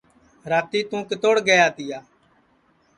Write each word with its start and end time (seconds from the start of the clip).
راتی 0.51 0.79
توں 0.89 1.03
کِتوڑ 1.09 1.35
گیا 1.47 1.65
تِیا 1.75 1.99